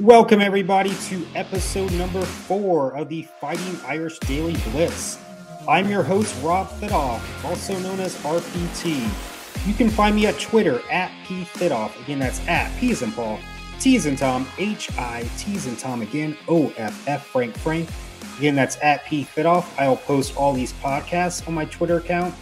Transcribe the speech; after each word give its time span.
Welcome, 0.00 0.42
everybody, 0.42 0.94
to 1.06 1.26
episode 1.34 1.90
number 1.92 2.20
four 2.20 2.94
of 2.94 3.08
the 3.08 3.22
Fighting 3.40 3.80
Irish 3.86 4.18
Daily 4.18 4.54
Blitz. 4.70 5.18
I'm 5.66 5.88
your 5.88 6.02
host, 6.02 6.36
Rob 6.42 6.68
Fidoff, 6.68 7.22
also 7.42 7.78
known 7.78 8.00
as 8.00 8.14
RPT. 8.16 9.08
You 9.66 9.72
can 9.72 9.88
find 9.88 10.14
me 10.14 10.26
at 10.26 10.38
Twitter 10.38 10.82
at 10.90 11.10
PFidoff. 11.24 11.98
Again, 12.02 12.18
that's 12.18 12.46
at 12.46 12.78
P 12.78 12.90
as 12.90 13.00
in 13.00 13.10
Paul, 13.10 13.38
T 13.80 13.96
as 13.96 14.04
in 14.04 14.16
Tom, 14.16 14.46
H 14.58 14.90
I 14.98 15.26
T 15.38 15.56
as 15.56 15.66
in 15.66 15.76
Tom 15.76 16.02
again, 16.02 16.36
O 16.46 16.70
F 16.76 17.08
F 17.08 17.24
Frank 17.28 17.56
Frank. 17.56 17.88
Again, 18.36 18.54
that's 18.54 18.76
at 18.82 19.02
PFidoff. 19.06 19.66
I'll 19.78 19.96
post 19.96 20.36
all 20.36 20.52
these 20.52 20.74
podcasts 20.74 21.48
on 21.48 21.54
my 21.54 21.64
Twitter 21.64 21.96
account, 21.96 22.34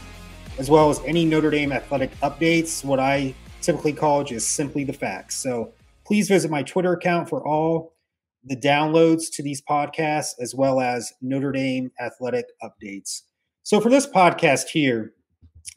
as 0.59 0.68
well 0.68 0.91
as 0.91 1.00
any 1.05 1.25
Notre 1.25 1.50
Dame 1.50 1.71
athletic 1.71 2.18
updates, 2.18 2.84
what 2.84 2.98
I 2.98 3.32
typically 3.61 3.93
call 3.93 4.25
just 4.25 4.55
simply 4.55 4.82
the 4.82 4.93
facts. 4.93 5.36
So, 5.36 5.73
Please 6.07 6.29
visit 6.29 6.50
my 6.50 6.62
Twitter 6.62 6.93
account 6.93 7.29
for 7.29 7.46
all 7.46 7.95
the 8.45 8.56
downloads 8.56 9.33
to 9.33 9.42
these 9.42 9.62
podcasts, 9.62 10.33
as 10.41 10.55
well 10.55 10.80
as 10.80 11.12
Notre 11.23 11.52
Dame 11.52 11.91
athletic 12.01 12.46
updates. 12.62 13.23
So, 13.62 13.80
for 13.80 13.88
this 13.88 14.06
podcast 14.06 14.69
here, 14.69 15.15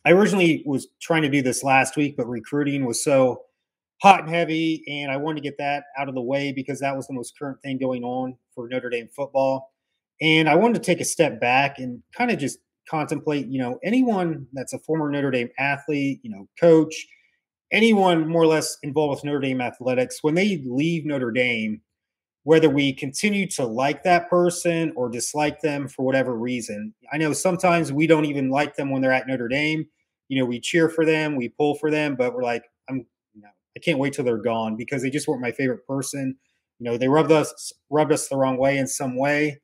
I 0.06 0.12
originally 0.12 0.64
was 0.66 0.88
trying 1.02 1.22
to 1.22 1.30
do 1.30 1.42
this 1.42 1.64
last 1.64 1.96
week, 1.96 2.18
but 2.18 2.28
recruiting 2.28 2.86
was 2.86 3.04
so 3.04 3.44
hot 4.02 4.22
and 4.22 4.30
heavy, 4.30 4.84
and 4.88 5.12
I 5.12 5.18
wanted 5.18 5.42
to 5.42 5.50
get 5.50 5.58
that 5.58 5.86
out 5.98 6.10
of 6.10 6.16
the 6.16 6.22
way 6.22 6.52
because 6.52 6.80
that 6.82 6.96
was 6.96 7.08
the 7.08 7.14
most 7.14 7.38
current 7.38 7.62
thing 7.62 7.78
going 7.78 8.04
on 8.04 8.38
for 8.54 8.68
Notre 8.68 8.90
Dame 8.90 9.08
football. 9.16 9.72
And 10.22 10.50
I 10.50 10.56
wanted 10.56 10.76
to 10.76 10.86
take 10.86 11.00
a 11.00 11.06
step 11.06 11.40
back 11.40 11.80
and 11.80 12.02
kind 12.16 12.32
of 12.32 12.38
just 12.38 12.60
contemplate, 12.90 13.48
you 13.48 13.60
know, 13.60 13.80
anyone 13.84 14.48
that's 14.54 14.74
a 14.74 14.80
former 14.80 15.10
Notre 15.10 15.32
Dame 15.32 15.50
athlete, 15.60 16.20
you 16.24 16.32
know, 16.32 16.48
coach, 16.60 17.08
anyone 17.72 18.28
more 18.28 18.44
or 18.44 18.48
less 18.48 18.78
involved 18.84 19.18
with 19.18 19.24
Notre 19.24 19.40
Dame 19.40 19.62
athletics, 19.62 20.20
when 20.22 20.36
they 20.36 20.64
leave 20.66 21.06
Notre 21.06 21.32
Dame, 21.32 21.82
whether 22.44 22.70
we 22.70 22.94
continue 22.94 23.46
to 23.46 23.66
like 23.66 24.04
that 24.04 24.30
person 24.30 24.94
or 24.96 25.10
dislike 25.10 25.60
them 25.62 25.88
for 25.88 26.06
whatever 26.06 26.34
reason. 26.34 26.94
I 27.12 27.18
know 27.18 27.34
sometimes 27.34 27.92
we 27.92 28.08
don't 28.08 28.26
even 28.26 28.50
like 28.50 28.76
them 28.76 28.90
when 28.90 29.02
they're 29.02 29.12
at 29.12 29.28
Notre 29.28 29.50
Dame. 29.50 29.86
You 30.30 30.40
know, 30.40 30.46
we 30.46 30.60
cheer 30.60 30.88
for 30.88 31.06
them, 31.06 31.36
we 31.36 31.50
pull 31.50 31.76
for 31.76 31.92
them, 31.92 32.16
but 32.16 32.34
we're 32.34 32.44
like, 32.44 32.64
I'm, 32.90 33.06
you 33.34 33.42
know, 33.42 33.50
I 33.76 33.80
can't 33.80 34.00
wait 34.00 34.14
till 34.14 34.24
they're 34.24 34.38
gone 34.38 34.78
because 34.78 35.02
they 35.02 35.10
just 35.10 35.28
weren't 35.28 35.42
my 35.42 35.52
favorite 35.52 35.86
person. 35.86 36.38
You 36.80 36.86
know, 36.86 36.98
they 36.98 37.08
rubbed 37.08 37.32
us 37.32 37.74
rubbed 37.90 38.14
us 38.14 38.28
the 38.28 38.38
wrong 38.38 38.58
way 38.58 38.78
in 38.78 38.88
some 38.88 39.18
way. 39.18 39.60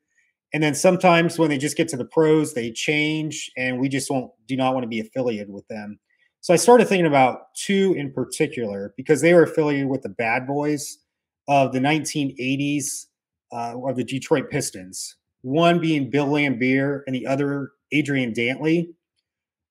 And 0.53 0.61
then 0.61 0.75
sometimes 0.75 1.39
when 1.39 1.49
they 1.49 1.57
just 1.57 1.77
get 1.77 1.87
to 1.89 1.97
the 1.97 2.05
pros, 2.05 2.53
they 2.53 2.71
change, 2.71 3.49
and 3.57 3.79
we 3.79 3.89
just 3.89 4.11
won't 4.11 4.31
do 4.47 4.55
not 4.55 4.73
want 4.73 4.83
to 4.83 4.89
be 4.89 4.99
affiliated 4.99 5.49
with 5.49 5.67
them. 5.67 5.99
So 6.43 6.53
I 6.53 6.57
started 6.57 6.89
thinking 6.89 7.05
about 7.05 7.55
two 7.55 7.95
in 7.97 8.11
particular 8.11 8.93
because 8.97 9.21
they 9.21 9.33
were 9.33 9.43
affiliated 9.43 9.87
with 9.87 10.01
the 10.01 10.09
bad 10.09 10.45
boys 10.45 10.97
of 11.47 11.71
the 11.71 11.79
1980s 11.79 13.05
uh, 13.53 13.75
of 13.87 13.95
the 13.95 14.03
Detroit 14.03 14.49
Pistons. 14.49 15.15
One 15.43 15.79
being 15.79 16.09
Bill 16.09 16.27
Laimbeer 16.27 17.03
and 17.07 17.15
the 17.15 17.25
other 17.25 17.71
Adrian 17.93 18.33
Dantley. 18.33 18.89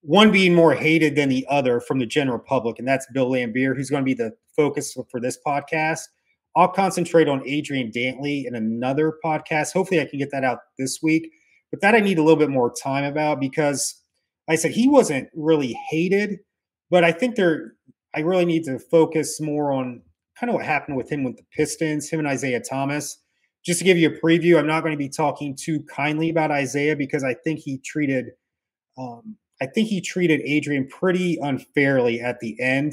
One 0.00 0.32
being 0.32 0.54
more 0.54 0.72
hated 0.72 1.14
than 1.14 1.28
the 1.28 1.44
other 1.50 1.78
from 1.78 1.98
the 1.98 2.06
general 2.06 2.38
public, 2.38 2.78
and 2.78 2.88
that's 2.88 3.06
Bill 3.12 3.28
Laimbeer, 3.28 3.76
who's 3.76 3.90
going 3.90 4.02
to 4.02 4.06
be 4.06 4.14
the 4.14 4.32
focus 4.56 4.96
for 5.10 5.20
this 5.20 5.36
podcast. 5.46 6.00
I'll 6.56 6.68
concentrate 6.68 7.28
on 7.28 7.46
Adrian 7.46 7.90
Dantley 7.90 8.46
in 8.46 8.54
another 8.54 9.18
podcast. 9.22 9.74
Hopefully, 9.74 10.00
I 10.00 10.06
can 10.06 10.18
get 10.18 10.30
that 10.30 10.42
out 10.42 10.60
this 10.78 11.00
week. 11.02 11.30
But 11.70 11.82
that 11.82 11.94
I 11.94 12.00
need 12.00 12.16
a 12.16 12.22
little 12.22 12.38
bit 12.38 12.48
more 12.48 12.72
time 12.72 13.04
about 13.04 13.40
because, 13.40 13.94
like 14.48 14.54
I 14.54 14.56
said, 14.56 14.70
he 14.70 14.88
wasn't 14.88 15.28
really 15.34 15.76
hated 15.90 16.38
but 16.92 17.04
I 17.04 17.10
think 17.10 17.36
there, 17.36 17.72
I 18.14 18.20
really 18.20 18.44
need 18.44 18.64
to 18.64 18.78
focus 18.78 19.40
more 19.40 19.72
on 19.72 20.02
kind 20.38 20.50
of 20.50 20.54
what 20.54 20.66
happened 20.66 20.98
with 20.98 21.10
him 21.10 21.24
with 21.24 21.38
the 21.38 21.44
Pistons, 21.50 22.10
him 22.10 22.20
and 22.20 22.30
Isiah 22.30 22.60
Thomas. 22.60 23.18
Just 23.64 23.78
to 23.78 23.84
give 23.84 23.96
you 23.96 24.10
a 24.10 24.20
preview, 24.20 24.58
I'm 24.58 24.66
not 24.66 24.82
going 24.82 24.92
to 24.92 24.98
be 24.98 25.08
talking 25.08 25.56
too 25.58 25.82
kindly 25.84 26.28
about 26.28 26.50
Isiah 26.50 26.94
because 26.94 27.24
I 27.24 27.32
think 27.32 27.60
he 27.60 27.78
treated, 27.78 28.26
um, 28.98 29.36
I 29.62 29.66
think 29.66 29.88
he 29.88 30.02
treated 30.02 30.42
Adrian 30.42 30.86
pretty 30.86 31.38
unfairly 31.40 32.20
at 32.20 32.40
the 32.40 32.60
end, 32.60 32.92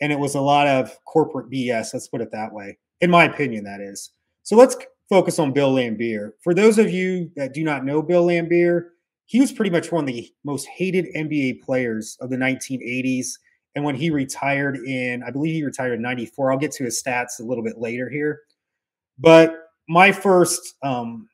and 0.00 0.10
it 0.10 0.18
was 0.18 0.34
a 0.34 0.40
lot 0.40 0.66
of 0.66 0.98
corporate 1.04 1.48
BS. 1.48 1.94
Let's 1.94 2.08
put 2.08 2.20
it 2.20 2.32
that 2.32 2.52
way, 2.52 2.78
in 3.00 3.08
my 3.08 3.22
opinion. 3.22 3.62
That 3.64 3.80
is. 3.80 4.10
So 4.42 4.56
let's 4.56 4.76
focus 5.08 5.38
on 5.38 5.52
Bill 5.52 5.72
Laimbeer. 5.72 6.32
For 6.42 6.54
those 6.54 6.76
of 6.76 6.90
you 6.90 7.30
that 7.36 7.54
do 7.54 7.62
not 7.62 7.84
know 7.84 8.02
Bill 8.02 8.26
Laimbeer, 8.26 8.86
he 9.28 9.40
was 9.40 9.52
pretty 9.52 9.70
much 9.70 9.92
one 9.92 10.04
of 10.04 10.08
the 10.08 10.26
most 10.42 10.66
hated 10.66 11.06
NBA 11.14 11.60
players 11.60 12.16
of 12.20 12.30
the 12.30 12.36
1980s. 12.36 13.26
And 13.74 13.84
when 13.84 13.94
he 13.94 14.08
retired 14.08 14.76
in, 14.78 15.22
I 15.22 15.30
believe 15.30 15.54
he 15.54 15.62
retired 15.62 15.92
in 15.92 16.02
94. 16.02 16.50
I'll 16.50 16.58
get 16.58 16.72
to 16.72 16.84
his 16.84 17.00
stats 17.00 17.38
a 17.38 17.42
little 17.42 17.62
bit 17.62 17.76
later 17.76 18.08
here. 18.08 18.40
But 19.18 19.54
my 19.86 20.12
first, 20.12 20.76
um, 20.82 21.28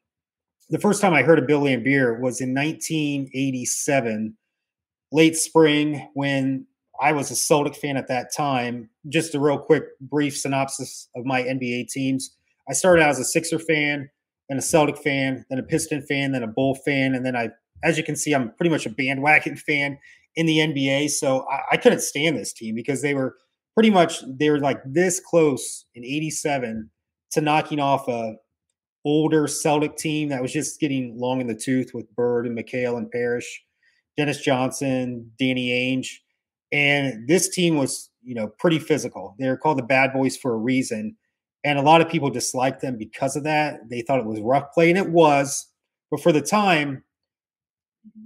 the 0.71 0.81
first 0.81 1.01
time 1.01 1.15
I 1.15 1.23
heard 1.23 1.39
of 1.39 1.47
Bill 1.47 1.63
Laimbeer 1.63 2.19
was 2.21 2.41
in 2.41 2.53
1987, 2.53 4.37
late 5.13 5.37
spring, 5.37 6.09
when 6.15 6.67
I 7.01 7.13
was 7.13 7.31
a 7.31 7.37
Celtic 7.37 7.77
fan 7.77 7.97
at 7.97 8.09
that 8.09 8.35
time. 8.35 8.91
Just 9.09 9.37
a 9.37 9.41
real 9.41 9.59
quick, 9.59 9.85
brief 10.01 10.37
synopsis 10.37 11.09
of 11.15 11.25
my 11.25 11.43
NBA 11.43 11.91
teams. 11.91 12.35
I 12.69 12.73
started 12.73 13.03
out 13.03 13.11
as 13.11 13.21
a 13.21 13.25
Sixer 13.25 13.61
fan, 13.61 14.11
then 14.49 14.59
a 14.59 14.63
Celtic 14.63 14.99
fan, 14.99 15.47
then 15.49 15.61
a 15.61 15.63
Piston 15.63 16.03
fan, 16.03 16.33
then 16.33 16.43
a 16.43 16.49
Bull 16.49 16.75
fan, 16.75 17.15
and 17.15 17.25
then 17.25 17.37
I 17.37 17.51
as 17.85 17.99
you 17.99 18.05
can 18.05 18.17
see, 18.17 18.35
I'm 18.35 18.53
pretty 18.57 18.71
much 18.71 18.87
a 18.87 18.91
bandwagon 18.91 19.57
fan 19.69 19.99
in 20.37 20.47
the 20.47 20.59
NBA. 20.59 21.11
So 21.11 21.47
I, 21.51 21.61
I 21.73 21.77
couldn't 21.77 22.01
stand 22.01 22.37
this 22.37 22.53
team 22.53 22.75
because 22.75 23.03
they 23.03 23.15
were 23.15 23.37
pretty 23.75 23.91
much 23.91 24.23
they 24.27 24.51
were 24.51 24.61
like 24.61 24.81
this 24.85 25.21
close 25.21 25.87
in 25.95 26.05
'87 26.05 26.91
to 27.33 27.41
knocking 27.41 27.81
off 27.81 28.09
a 28.09 28.35
older 29.05 29.47
Celtic 29.47 29.97
team 29.97 30.31
that 30.31 30.41
was 30.41 30.53
just 30.53 30.81
getting 30.81 31.19
long 31.19 31.41
in 31.41 31.47
the 31.47 31.55
tooth 31.55 31.93
with 31.93 32.15
Bird 32.17 32.47
and 32.47 32.57
McHale 32.57 32.97
and 32.97 33.11
Parish, 33.11 33.63
Dennis 34.17 34.41
Johnson, 34.41 35.31
Danny 35.39 35.69
Ainge, 35.69 36.09
and 36.73 37.29
this 37.29 37.49
team 37.49 37.77
was 37.77 38.11
you 38.23 38.35
know 38.35 38.49
pretty 38.59 38.79
physical. 38.79 39.37
They're 39.39 39.57
called 39.57 39.79
the 39.79 39.83
Bad 39.85 40.13
Boys 40.13 40.37
for 40.37 40.55
a 40.55 40.59
reason, 40.59 41.17
and 41.63 41.79
a 41.79 41.83
lot 41.83 42.01
of 42.01 42.09
people 42.09 42.31
disliked 42.31 42.81
them 42.81 42.97
because 42.99 43.37
of 43.37 43.45
that. 43.45 43.89
They 43.91 44.03
thought 44.03 44.21
it 44.21 44.27
was 44.27 44.41
rough 44.41 44.73
play, 44.73 44.89
and 44.89 44.99
it 44.99 45.11
was. 45.11 45.69
But 46.11 46.23
for 46.23 46.33
the 46.33 46.43
time, 46.43 47.03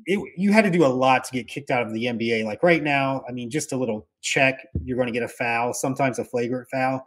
it, 0.07 0.19
you 0.37 0.53
had 0.53 0.65
to 0.65 0.71
do 0.71 0.85
a 0.85 0.89
lot 0.89 1.25
to 1.25 1.33
get 1.33 1.49
kicked 1.49 1.71
out 1.71 1.83
of 1.83 1.93
the 1.93 2.05
NBA. 2.05 2.45
Like 2.45 2.63
right 2.63 2.83
now, 2.83 3.23
I 3.29 3.33
mean, 3.33 3.51
just 3.51 3.73
a 3.73 3.77
little 3.77 4.07
check, 4.23 4.67
you're 4.85 4.97
going 4.97 5.07
to 5.07 5.13
get 5.13 5.23
a 5.23 5.29
foul, 5.29 5.73
sometimes 5.73 6.19
a 6.19 6.25
flagrant 6.25 6.69
foul. 6.71 7.07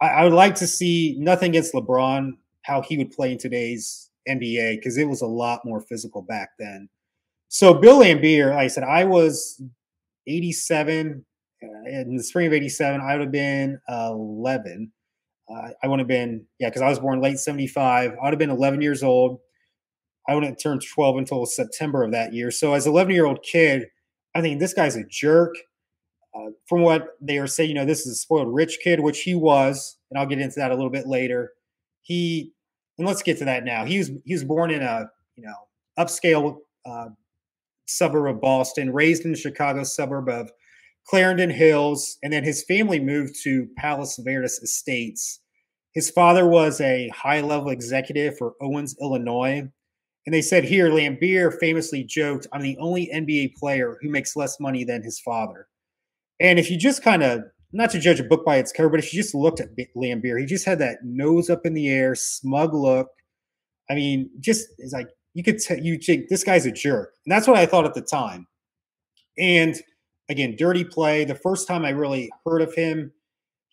I, 0.00 0.08
I 0.08 0.24
would 0.24 0.32
like 0.32 0.54
to 0.56 0.66
see 0.66 1.16
nothing 1.18 1.50
against 1.50 1.74
LeBron, 1.74 2.32
how 2.62 2.82
he 2.82 2.98
would 2.98 3.10
play 3.10 3.32
in 3.32 3.38
today's 3.38 4.10
NBA, 4.28 4.76
because 4.76 4.98
it 4.98 5.08
was 5.08 5.22
a 5.22 5.26
lot 5.26 5.64
more 5.64 5.80
physical 5.80 6.22
back 6.22 6.50
then. 6.58 6.88
So 7.48 7.74
Bill 7.74 8.00
Laimbeer, 8.00 8.50
like 8.50 8.64
I 8.64 8.68
said, 8.68 8.84
I 8.84 9.04
was 9.04 9.62
87 10.26 11.24
uh, 11.62 11.66
in 11.88 12.16
the 12.16 12.22
spring 12.22 12.46
of 12.46 12.52
87. 12.52 13.00
I 13.00 13.12
would 13.12 13.20
have 13.20 13.32
been 13.32 13.78
11. 13.88 14.90
Uh, 15.50 15.68
I 15.82 15.86
would 15.86 15.98
have 15.98 16.08
been, 16.08 16.46
yeah, 16.58 16.70
because 16.70 16.82
I 16.82 16.88
was 16.88 16.98
born 16.98 17.20
late 17.20 17.38
75. 17.38 18.12
I 18.12 18.24
would 18.24 18.32
have 18.32 18.38
been 18.38 18.50
11 18.50 18.80
years 18.80 19.02
old. 19.02 19.40
I 20.28 20.34
wouldn't 20.34 20.60
turn 20.60 20.78
12 20.78 21.16
until 21.16 21.46
September 21.46 22.02
of 22.04 22.12
that 22.12 22.32
year. 22.32 22.50
So 22.50 22.74
as 22.74 22.86
11 22.86 23.14
year 23.14 23.26
old 23.26 23.42
kid, 23.42 23.86
I 24.34 24.40
think 24.40 24.60
this 24.60 24.74
guy's 24.74 24.96
a 24.96 25.04
jerk. 25.04 25.54
Uh, 26.34 26.50
from 26.66 26.80
what 26.80 27.08
they 27.20 27.36
are 27.36 27.46
saying, 27.46 27.68
you 27.68 27.74
know, 27.74 27.84
this 27.84 28.06
is 28.06 28.12
a 28.12 28.14
spoiled 28.14 28.54
rich 28.54 28.78
kid, 28.82 29.00
which 29.00 29.20
he 29.22 29.34
was, 29.34 29.98
and 30.10 30.18
I'll 30.18 30.26
get 30.26 30.38
into 30.38 30.58
that 30.60 30.70
a 30.70 30.74
little 30.74 30.90
bit 30.90 31.06
later. 31.06 31.52
He, 32.00 32.52
and 32.96 33.06
let's 33.06 33.22
get 33.22 33.38
to 33.38 33.44
that 33.44 33.64
now. 33.64 33.84
He 33.84 33.98
was 33.98 34.10
he 34.24 34.32
was 34.32 34.42
born 34.42 34.70
in 34.70 34.80
a 34.82 35.10
you 35.36 35.44
know 35.44 35.54
upscale 35.98 36.60
uh, 36.86 37.08
suburb 37.86 38.36
of 38.36 38.40
Boston, 38.40 38.94
raised 38.94 39.26
in 39.26 39.32
the 39.32 39.36
Chicago 39.36 39.84
suburb 39.84 40.30
of 40.30 40.50
Clarendon 41.06 41.50
Hills, 41.50 42.16
and 42.22 42.32
then 42.32 42.44
his 42.44 42.64
family 42.64 42.98
moved 42.98 43.34
to 43.42 43.68
Palos 43.76 44.16
Verdes 44.16 44.58
Estates. 44.62 45.40
His 45.92 46.10
father 46.10 46.48
was 46.48 46.80
a 46.80 47.08
high 47.08 47.42
level 47.42 47.68
executive 47.68 48.38
for 48.38 48.54
Owens, 48.62 48.96
Illinois, 49.00 49.68
and 50.26 50.34
they 50.34 50.42
said 50.42 50.64
here, 50.64 50.88
Laimbeer 50.88 51.52
famously 51.58 52.04
joked, 52.04 52.46
I'm 52.52 52.62
the 52.62 52.78
only 52.78 53.10
NBA 53.12 53.54
player 53.56 53.98
who 54.00 54.08
makes 54.08 54.36
less 54.36 54.60
money 54.60 54.84
than 54.84 55.02
his 55.02 55.18
father. 55.18 55.66
And 56.40 56.58
if 56.58 56.70
you 56.70 56.78
just 56.78 57.02
kind 57.02 57.22
of, 57.22 57.42
not 57.72 57.90
to 57.90 57.98
judge 57.98 58.20
a 58.20 58.24
book 58.24 58.44
by 58.44 58.56
its 58.56 58.70
cover, 58.70 58.88
but 58.88 59.00
if 59.00 59.12
you 59.12 59.22
just 59.22 59.34
looked 59.34 59.60
at 59.60 59.74
Laimbeer, 59.96 60.38
he 60.38 60.46
just 60.46 60.64
had 60.64 60.78
that 60.78 60.98
nose 61.02 61.50
up 61.50 61.64
in 61.64 61.74
the 61.74 61.88
air, 61.88 62.14
smug 62.14 62.74
look. 62.74 63.08
I 63.90 63.94
mean, 63.94 64.30
just 64.40 64.68
it's 64.78 64.92
like 64.92 65.08
you 65.34 65.42
could 65.42 65.58
tell 65.58 65.78
you 65.78 65.98
think 65.98 66.28
this 66.28 66.44
guy's 66.44 66.66
a 66.66 66.72
jerk. 66.72 67.14
And 67.24 67.32
that's 67.32 67.48
what 67.48 67.56
I 67.56 67.66
thought 67.66 67.86
at 67.86 67.94
the 67.94 68.02
time. 68.02 68.46
And 69.38 69.76
again, 70.28 70.54
dirty 70.56 70.84
play. 70.84 71.24
The 71.24 71.34
first 71.34 71.66
time 71.66 71.84
I 71.84 71.90
really 71.90 72.30
heard 72.44 72.62
of 72.62 72.74
him, 72.74 73.12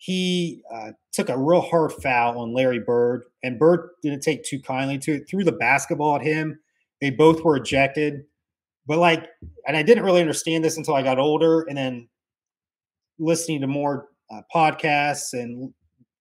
he 0.00 0.62
uh, 0.74 0.92
took 1.12 1.28
a 1.28 1.36
real 1.36 1.60
hard 1.60 1.92
foul 1.92 2.38
on 2.38 2.54
Larry 2.54 2.78
Bird, 2.78 3.24
and 3.42 3.58
Bird 3.58 3.90
didn't 4.02 4.22
take 4.22 4.42
too 4.44 4.58
kindly 4.58 4.96
to 4.96 5.16
it, 5.16 5.28
threw 5.28 5.44
the 5.44 5.52
basketball 5.52 6.16
at 6.16 6.22
him. 6.22 6.58
They 7.02 7.10
both 7.10 7.44
were 7.44 7.58
ejected. 7.58 8.24
But, 8.86 8.96
like, 8.96 9.28
and 9.66 9.76
I 9.76 9.82
didn't 9.82 10.04
really 10.04 10.22
understand 10.22 10.64
this 10.64 10.78
until 10.78 10.94
I 10.94 11.02
got 11.02 11.18
older 11.18 11.66
and 11.68 11.76
then 11.76 12.08
listening 13.18 13.60
to 13.60 13.66
more 13.66 14.08
uh, 14.30 14.40
podcasts 14.54 15.34
and 15.34 15.74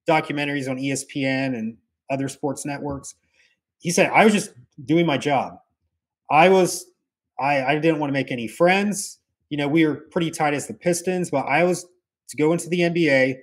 documentaries 0.05 0.69
on 0.69 0.75
ESPN 0.75 1.57
and 1.57 1.77
other 2.11 2.27
sports 2.27 2.65
networks. 2.65 3.15
He 3.77 3.91
said, 3.91 4.11
I 4.13 4.25
was 4.25 4.33
just 4.33 4.51
doing 4.83 5.05
my 5.05 5.17
job. 5.17 5.53
I 6.29 6.49
was, 6.49 6.85
I, 7.39 7.63
I 7.63 7.79
didn't 7.79 7.99
want 7.99 8.09
to 8.09 8.13
make 8.13 8.29
any 8.29 8.49
friends. 8.49 9.19
You 9.49 9.57
know, 9.57 9.69
we 9.69 9.85
were 9.85 9.95
pretty 10.11 10.31
tight 10.31 10.53
as 10.53 10.67
the 10.67 10.73
Pistons, 10.73 11.31
but 11.31 11.45
I 11.45 11.63
was 11.63 11.87
to 12.27 12.35
go 12.35 12.51
into 12.51 12.67
the 12.67 12.81
NBA, 12.81 13.37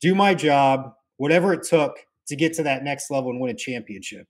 do 0.00 0.14
my 0.14 0.34
job, 0.34 0.92
whatever 1.16 1.52
it 1.52 1.62
took 1.62 1.96
to 2.28 2.36
get 2.36 2.52
to 2.54 2.62
that 2.62 2.84
next 2.84 3.10
level 3.10 3.30
and 3.30 3.40
win 3.40 3.50
a 3.50 3.58
championship. 3.58 4.26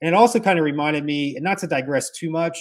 And 0.00 0.08
it 0.08 0.14
also 0.14 0.40
kind 0.40 0.58
of 0.58 0.64
reminded 0.64 1.04
me, 1.04 1.36
and 1.36 1.44
not 1.44 1.58
to 1.58 1.66
digress 1.66 2.10
too 2.10 2.30
much, 2.30 2.58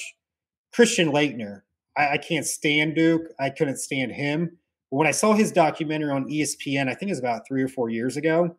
Christian 0.74 1.12
Laettner. 1.12 1.62
I, 1.98 2.14
I 2.14 2.18
can't 2.18 2.46
stand 2.46 2.96
Duke. 2.96 3.24
I 3.40 3.50
couldn't 3.50 3.78
stand 3.78 4.12
him. 4.12 4.58
But 4.92 4.98
when 4.98 5.08
I 5.08 5.12
saw 5.12 5.34
his 5.34 5.52
documentary 5.52 6.12
on 6.12 6.30
ESPN, 6.30 6.90
I 6.90 6.94
think 6.94 7.10
it 7.10 7.14
was 7.14 7.20
about 7.20 7.48
three 7.48 7.64
or 7.64 7.68
four 7.68 7.90
years 7.90 8.18
ago, 8.18 8.56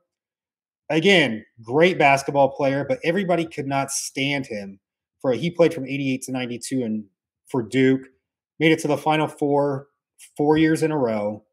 again, 0.89 1.45
great 1.63 1.99
basketball 1.99 2.51
player, 2.51 2.85
but 2.89 2.99
everybody 3.05 3.45
could 3.45 3.67
not 3.67 3.91
stand 3.91 4.47
him. 4.47 4.79
For 5.21 5.33
he 5.33 5.51
played 5.51 5.75
from 5.75 5.87
88 5.87 6.23
to 6.23 6.33
92 6.33 6.83
and 6.83 7.05
for 7.51 7.63
Duke, 7.63 8.03
made 8.59 8.73
it 8.73 8.79
to 8.81 8.89
the 8.89 8.97
final 8.97 9.27
four 9.27 9.89
four 10.37 10.57
years 10.57 10.83
in 10.83 10.93
a 10.93 10.99
row. 10.99 11.45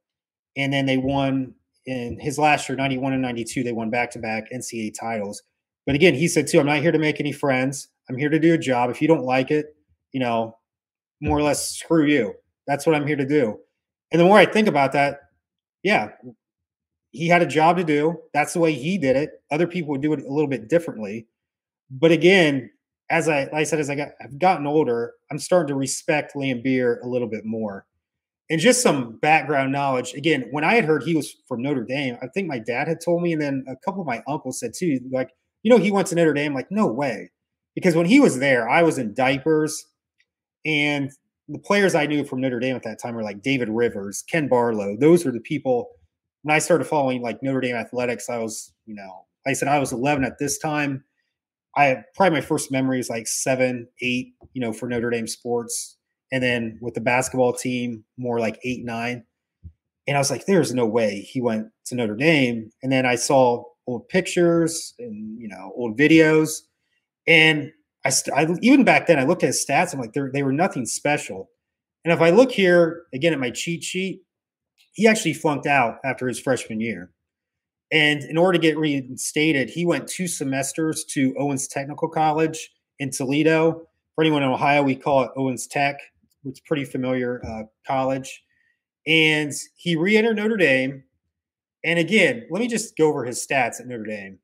And 0.56 0.72
then 0.72 0.86
they 0.86 0.98
won 0.98 1.54
in 1.88 2.20
his 2.20 2.38
last 2.38 2.70
year, 2.70 2.76
91 2.76 3.14
and 3.14 3.22
92, 3.22 3.64
they 3.64 3.72
won 3.72 3.90
back 3.90 4.12
to 4.12 4.20
back 4.20 4.52
NCAA 4.52 4.94
titles. 5.00 5.42
But 5.86 5.96
again, 5.96 6.14
he 6.14 6.28
said 6.28 6.46
too, 6.46 6.60
I'm 6.60 6.66
not 6.66 6.82
here 6.82 6.92
to 6.92 7.00
make 7.00 7.20
any 7.20 7.32
friends. 7.32 7.88
I'm 8.10 8.18
here 8.18 8.30
to 8.30 8.40
do 8.40 8.54
a 8.54 8.58
job. 8.58 8.90
If 8.90 9.02
you 9.02 9.08
don't 9.08 9.24
like 9.24 9.52
it, 9.52 9.76
you 10.12 10.20
know, 10.20 10.58
more 11.22 11.38
or 11.38 11.42
less 11.42 11.78
screw 11.78 12.06
you. 12.06 12.34
That's 12.68 12.86
what 12.86 12.96
I'm 12.96 13.08
here 13.08 13.16
to 13.16 13.26
do. 13.26 13.58
And 14.12 14.20
the 14.20 14.26
more 14.26 14.38
I 14.38 14.46
think 14.46 14.68
about 14.68 14.92
that, 14.94 15.22
yeah, 15.82 16.10
he 17.12 17.28
had 17.28 17.42
a 17.42 17.48
job 17.48 17.78
to 17.78 17.84
do. 17.84 18.18
That's 18.34 18.54
the 18.54 18.60
way 18.60 18.74
he 18.74 18.98
did 18.98 19.16
it. 19.16 19.32
Other 19.50 19.68
people 19.68 19.92
would 19.92 20.02
do 20.02 20.14
it 20.14 20.20
a 20.20 20.32
little 20.32 20.50
bit 20.50 20.68
differently. 20.68 21.28
But 21.90 22.12
again, 22.12 22.70
as 23.10 23.30
I, 23.30 23.44
like 23.46 23.54
I 23.54 23.64
said, 23.64 23.80
as 23.80 23.90
I 23.90 23.96
got, 23.96 24.10
I've 24.22 24.38
gotten 24.38 24.68
older, 24.68 25.14
I'm 25.32 25.40
starting 25.40 25.70
to 25.70 25.76
respect 25.76 26.36
Laimbeer 26.36 27.02
a 27.04 27.08
little 27.08 27.30
bit 27.30 27.46
more. 27.46 27.86
And 28.50 28.62
just 28.62 28.82
some 28.82 29.18
background 29.18 29.74
knowledge. 29.74 30.14
Again, 30.14 30.48
when 30.52 30.64
I 30.64 30.76
had 30.76 30.86
heard 30.86 31.04
he 31.04 31.16
was 31.16 31.36
from 31.48 31.62
Notre 31.62 31.84
Dame, 31.84 32.18
I 32.22 32.28
think 32.28 32.48
my 32.48 32.60
dad 32.60 32.88
had 32.88 33.02
told 33.04 33.22
me, 33.22 33.34
and 33.34 33.42
then 33.42 33.66
a 33.68 33.76
couple 33.76 34.02
of 34.02 34.08
my 34.08 34.24
uncles 34.28 34.60
said 34.60 34.72
too, 34.74 35.00
like, 35.12 35.32
you 35.64 35.72
know, 35.72 35.78
he 35.78 35.92
went 35.92 36.08
to 36.08 36.16
Notre 36.16 36.34
Dame. 36.34 36.54
Like, 36.54 36.72
no 36.72 36.88
way. 36.88 37.32
Because 37.76 37.96
when 37.96 38.06
he 38.06 38.20
was 38.20 38.40
there, 38.40 38.70
I 38.70 38.84
was 38.84 38.98
in 38.98 39.14
diapers. 39.14 39.86
And 40.66 41.12
the 41.48 41.60
players 41.60 41.96
I 41.96 42.06
knew 42.06 42.24
from 42.24 42.42
Notre 42.42 42.60
Dame 42.60 42.76
at 42.76 42.84
that 42.84 43.00
time 43.02 43.16
were 43.16 43.24
like 43.24 43.42
David 43.42 43.70
Rivers, 43.70 44.24
Ken 44.30 44.48
Barlow. 44.48 44.96
Those 45.00 45.26
were 45.26 45.32
the 45.32 45.40
people. 45.40 45.90
When 46.44 46.56
I 46.56 46.60
started 46.60 46.86
following 46.86 47.22
like 47.22 47.44
Notre 47.44 47.62
Dame 47.62 47.76
athletics, 47.76 48.30
I 48.30 48.38
was, 48.38 48.74
you 48.86 48.96
know, 48.96 49.26
like 49.46 49.52
I 49.52 49.54
said 49.54 49.68
I 49.68 49.80
was 49.80 49.92
11 49.92 50.24
at 50.24 50.40
this 50.40 50.58
time. 50.58 51.04
I 51.76 52.04
probably 52.16 52.40
my 52.40 52.46
first 52.46 52.72
memory 52.72 53.00
is 53.00 53.10
like 53.10 53.28
seven, 53.28 53.88
eight, 54.02 54.34
you 54.54 54.62
know, 54.62 54.74
for 54.74 54.88
Notre 54.88 55.10
Dame 55.10 55.28
sports, 55.28 55.97
and 56.32 56.44
then 56.44 56.78
with 56.82 56.94
the 56.94 57.02
basketball 57.02 57.54
team, 57.54 58.04
more 58.18 58.40
like 58.40 58.60
eight, 58.64 58.84
nine. 58.84 59.24
And 60.08 60.16
I 60.16 60.20
was 60.20 60.32
like, 60.32 60.46
"There's 60.46 60.74
no 60.74 60.86
way 60.86 61.22
he 61.22 61.42
went 61.42 61.68
to 61.86 61.96
Notre 61.96 62.16
Dame." 62.16 62.72
And 62.82 62.92
then 62.92 63.06
I 63.06 63.16
saw 63.16 63.64
old 63.86 64.08
pictures 64.10 64.94
and 65.00 65.40
you 65.40 65.48
know 65.48 65.72
old 65.76 65.98
videos, 65.98 66.62
and 67.28 67.72
I, 68.06 68.10
st- 68.10 68.38
I, 68.38 68.48
even 68.62 68.86
back 68.86 69.08
then 69.08 69.20
I 69.20 69.24
looked 69.24 69.44
at 69.44 69.48
his 69.48 69.66
stats. 69.66 69.94
I'm 69.94 70.00
like, 70.00 70.14
they 70.14 70.44
were 70.44 70.54
nothing 70.54 70.86
special. 70.86 71.50
And 72.06 72.14
if 72.14 72.22
I 72.22 72.30
look 72.30 72.54
here 72.54 73.04
again 73.14 73.34
at 73.34 73.40
my 73.40 73.52
cheat 73.52 73.84
sheet, 73.84 74.22
he 74.94 75.08
actually 75.08 75.34
flunked 75.34 75.68
out 75.68 75.98
after 76.06 76.28
his 76.28 76.40
freshman 76.40 76.80
year. 76.80 77.12
And 77.92 78.24
in 78.24 78.38
order 78.38 78.58
to 78.58 78.62
get 78.62 78.78
reinstated, 78.78 79.70
he 79.70 79.86
went 79.86 80.08
two 80.08 80.28
semesters 80.28 81.04
to 81.10 81.36
Owens 81.38 81.68
Technical 81.68 82.08
College 82.08 82.72
in 82.98 83.12
Toledo. 83.12 83.88
For 84.16 84.24
anyone 84.24 84.42
in 84.42 84.50
Ohio, 84.50 84.84
we 84.84 84.96
call 84.96 85.24
it 85.24 85.32
Owens 85.36 85.68
Tech, 85.68 86.00
is 86.52 86.60
pretty 86.60 86.86
familiar 86.86 87.42
uh, 87.46 87.64
college. 87.86 88.44
And 89.06 89.52
he 89.76 89.96
re-entered 89.96 90.36
Notre 90.36 90.58
Dame. 90.58 91.04
And 91.84 92.00
again, 92.00 92.46
let 92.50 92.60
me 92.60 92.68
just 92.68 92.98
go 92.98 93.08
over 93.08 93.24
his 93.24 93.46
stats 93.46 93.80
at 93.80 93.88
Notre 93.88 94.04
Dame. 94.04 94.40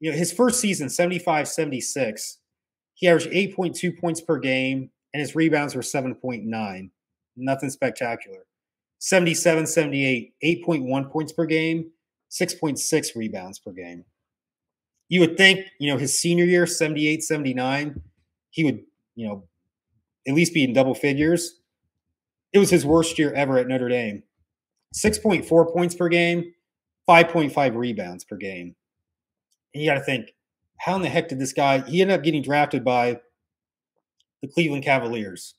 You 0.00 0.10
know, 0.10 0.16
his 0.16 0.32
first 0.32 0.60
season, 0.60 0.90
75 0.90 1.48
76, 1.48 2.38
he 2.94 3.08
averaged 3.08 3.30
8.2 3.30 3.98
points 3.98 4.20
per 4.20 4.38
game, 4.38 4.90
and 5.12 5.20
his 5.20 5.34
rebounds 5.34 5.74
were 5.74 5.82
7.9. 5.82 6.90
Nothing 7.36 7.70
spectacular. 7.70 8.46
77 8.98 9.66
78, 9.66 10.32
8.1 10.42 11.10
points 11.10 11.32
per 11.32 11.44
game, 11.44 11.90
6.6 12.30 13.16
rebounds 13.16 13.58
per 13.58 13.70
game. 13.72 14.04
You 15.08 15.20
would 15.20 15.36
think, 15.36 15.66
you 15.78 15.92
know, 15.92 15.98
his 15.98 16.18
senior 16.18 16.46
year, 16.46 16.66
78 16.66 17.22
79, 17.22 18.00
he 18.50 18.64
would, 18.64 18.80
you 19.14 19.26
know, 19.28 19.44
at 20.26 20.34
least 20.34 20.54
be 20.54 20.64
in 20.64 20.72
double 20.72 20.94
figures. 20.94 21.60
It 22.52 22.58
was 22.58 22.70
his 22.70 22.86
worst 22.86 23.18
year 23.18 23.32
ever 23.32 23.58
at 23.58 23.68
Notre 23.68 23.88
Dame. 23.88 24.22
6.4 24.94 25.72
points 25.72 25.94
per 25.94 26.08
game, 26.08 26.52
5.5 27.08 27.76
rebounds 27.76 28.24
per 28.24 28.36
game. 28.36 28.76
And 29.74 29.82
you 29.82 29.90
got 29.90 29.98
to 29.98 30.04
think, 30.04 30.30
how 30.78 30.96
in 30.96 31.02
the 31.02 31.08
heck 31.08 31.28
did 31.28 31.38
this 31.40 31.52
guy? 31.52 31.80
He 31.80 32.00
ended 32.00 32.18
up 32.18 32.24
getting 32.24 32.42
drafted 32.42 32.84
by 32.84 33.20
the 34.40 34.48
Cleveland 34.48 34.84
Cavaliers. 34.84 35.54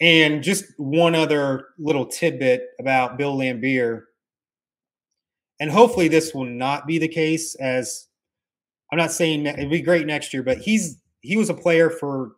And 0.00 0.42
just 0.42 0.64
one 0.76 1.14
other 1.14 1.68
little 1.78 2.06
tidbit 2.06 2.68
about 2.78 3.16
Bill 3.16 3.36
Laimbeer, 3.36 4.02
and 5.58 5.70
hopefully 5.70 6.08
this 6.08 6.34
will 6.34 6.44
not 6.44 6.86
be 6.86 6.98
the 6.98 7.08
case. 7.08 7.54
As 7.54 8.06
I'm 8.92 8.98
not 8.98 9.10
saying 9.10 9.46
it'd 9.46 9.70
be 9.70 9.80
great 9.80 10.06
next 10.06 10.34
year, 10.34 10.42
but 10.42 10.58
he's 10.58 11.00
he 11.20 11.38
was 11.38 11.48
a 11.48 11.54
player 11.54 11.88
for 11.88 12.32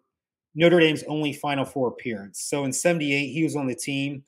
Notre 0.59 0.81
Dame's 0.81 1.05
only 1.05 1.33
Final 1.33 1.65
Four 1.65 1.89
appearance. 1.89 2.43
So 2.43 2.65
in 2.65 2.73
'78, 2.73 3.29
he 3.29 3.45
was 3.45 3.57
on 3.57 3.67
the 3.67 3.75
team. 3.75 4.25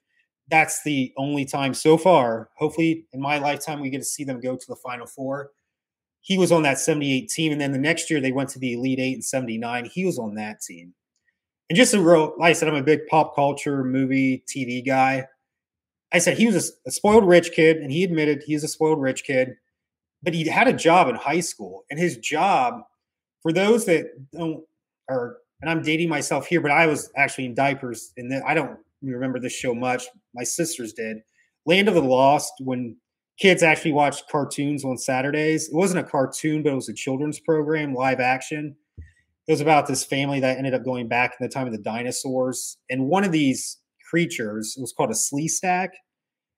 That's 0.48 0.82
the 0.84 1.12
only 1.16 1.44
time 1.44 1.74
so 1.74 1.96
far. 1.98 2.50
Hopefully, 2.56 3.06
in 3.12 3.20
my 3.20 3.38
lifetime, 3.38 3.80
we 3.80 3.90
get 3.90 3.98
to 3.98 4.04
see 4.04 4.24
them 4.24 4.40
go 4.40 4.56
to 4.56 4.66
the 4.66 4.76
Final 4.76 5.06
Four 5.06 5.50
he 6.20 6.38
was 6.38 6.52
on 6.52 6.62
that 6.62 6.78
78 6.78 7.28
team. 7.28 7.52
And 7.52 7.60
then 7.60 7.72
the 7.72 7.78
next 7.78 8.10
year 8.10 8.20
they 8.20 8.32
went 8.32 8.50
to 8.50 8.58
the 8.58 8.74
Elite 8.74 8.98
Eight 8.98 9.16
in 9.16 9.22
79. 9.22 9.86
He 9.86 10.04
was 10.04 10.18
on 10.18 10.34
that 10.34 10.60
team. 10.60 10.94
And 11.68 11.76
just 11.76 11.94
a 11.94 12.00
real, 12.00 12.34
like 12.38 12.50
I 12.50 12.52
said, 12.52 12.68
I'm 12.68 12.74
a 12.74 12.82
big 12.82 13.06
pop 13.08 13.34
culture 13.34 13.84
movie, 13.84 14.44
TV 14.48 14.84
guy. 14.84 15.26
I 16.12 16.18
said 16.18 16.36
he 16.36 16.46
was 16.46 16.56
a, 16.56 16.88
a 16.88 16.90
spoiled 16.90 17.26
rich 17.26 17.52
kid, 17.52 17.76
and 17.76 17.92
he 17.92 18.02
admitted 18.02 18.42
he 18.44 18.52
he's 18.52 18.64
a 18.64 18.68
spoiled 18.68 19.00
rich 19.00 19.22
kid, 19.22 19.54
but 20.22 20.34
he 20.34 20.48
had 20.48 20.66
a 20.66 20.72
job 20.72 21.08
in 21.08 21.14
high 21.14 21.38
school. 21.38 21.84
And 21.88 22.00
his 22.00 22.18
job, 22.18 22.82
for 23.42 23.52
those 23.52 23.84
that 23.86 24.06
don't, 24.32 24.64
are, 25.08 25.36
and 25.60 25.70
I'm 25.70 25.82
dating 25.82 26.08
myself 26.08 26.46
here, 26.46 26.60
but 26.60 26.70
I 26.70 26.86
was 26.86 27.10
actually 27.16 27.46
in 27.46 27.54
diapers, 27.54 28.12
and 28.16 28.30
then 28.30 28.42
I 28.46 28.54
don't 28.54 28.78
remember 29.02 29.38
this 29.38 29.52
show 29.52 29.74
much. 29.74 30.04
My 30.34 30.44
sisters 30.44 30.92
did. 30.92 31.18
Land 31.66 31.88
of 31.88 31.94
the 31.94 32.02
Lost, 32.02 32.52
when 32.60 32.96
kids 33.40 33.62
actually 33.62 33.92
watched 33.92 34.28
cartoons 34.30 34.84
on 34.84 34.98
Saturdays. 34.98 35.68
It 35.68 35.74
wasn't 35.74 36.06
a 36.06 36.08
cartoon, 36.08 36.62
but 36.62 36.72
it 36.72 36.76
was 36.76 36.90
a 36.90 36.94
children's 36.94 37.40
program, 37.40 37.94
live 37.94 38.20
action. 38.20 38.76
It 38.98 39.52
was 39.52 39.62
about 39.62 39.86
this 39.86 40.04
family 40.04 40.38
that 40.40 40.58
ended 40.58 40.74
up 40.74 40.84
going 40.84 41.08
back 41.08 41.34
in 41.40 41.44
the 41.44 41.52
time 41.52 41.66
of 41.66 41.72
the 41.72 41.82
dinosaurs. 41.82 42.76
And 42.90 43.08
one 43.08 43.24
of 43.24 43.32
these 43.32 43.78
creatures 44.08 44.76
was 44.78 44.92
called 44.92 45.10
a 45.10 45.14
Sleestak, 45.14 45.88